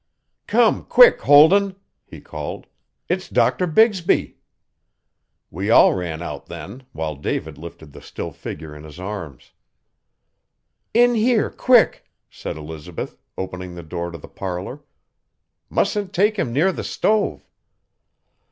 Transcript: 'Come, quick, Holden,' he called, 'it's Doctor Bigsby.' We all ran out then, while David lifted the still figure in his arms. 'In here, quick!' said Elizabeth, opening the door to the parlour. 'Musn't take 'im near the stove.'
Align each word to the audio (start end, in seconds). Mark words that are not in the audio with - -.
'Come, 0.47 0.85
quick, 0.85 1.21
Holden,' 1.21 1.75
he 2.07 2.19
called, 2.19 2.65
'it's 3.07 3.29
Doctor 3.29 3.67
Bigsby.' 3.67 4.35
We 5.51 5.69
all 5.69 5.93
ran 5.93 6.23
out 6.23 6.47
then, 6.47 6.81
while 6.91 7.13
David 7.15 7.59
lifted 7.59 7.91
the 7.93 8.01
still 8.01 8.31
figure 8.31 8.75
in 8.75 8.83
his 8.83 8.99
arms. 8.99 9.51
'In 10.95 11.13
here, 11.13 11.51
quick!' 11.51 12.03
said 12.31 12.57
Elizabeth, 12.57 13.15
opening 13.37 13.75
the 13.75 13.83
door 13.83 14.09
to 14.09 14.17
the 14.17 14.27
parlour. 14.27 14.81
'Musn't 15.69 16.13
take 16.13 16.39
'im 16.39 16.51
near 16.51 16.71
the 16.71 16.83
stove.' 16.83 17.45